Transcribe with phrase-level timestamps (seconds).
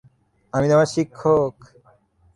[0.53, 1.53] আমি তোমার শিক্ষক।